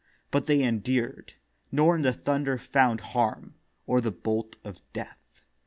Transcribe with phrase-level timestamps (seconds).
[0.31, 1.33] But they endured;
[1.71, 3.53] nor in the thunder found Harm,
[3.85, 5.43] or the bolt of death.